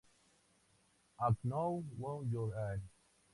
I 1.19 1.27
Know 1.43 1.85
Who 1.99 2.25
You 2.31 2.51
Are!". 2.55 2.81